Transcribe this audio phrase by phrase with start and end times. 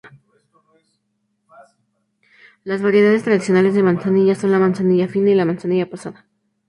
[2.63, 6.25] Las variedades tradicionales de manzanilla son la "manzanilla fina" y la "manzanilla pasada".